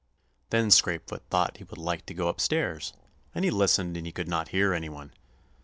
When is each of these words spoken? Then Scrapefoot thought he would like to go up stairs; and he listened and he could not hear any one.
Then 0.49 0.71
Scrapefoot 0.71 1.21
thought 1.29 1.57
he 1.57 1.63
would 1.65 1.77
like 1.77 2.07
to 2.07 2.15
go 2.15 2.27
up 2.27 2.41
stairs; 2.41 2.93
and 3.35 3.45
he 3.45 3.51
listened 3.51 3.95
and 3.95 4.05
he 4.07 4.11
could 4.11 4.27
not 4.27 4.47
hear 4.47 4.73
any 4.73 4.89
one. 4.89 5.13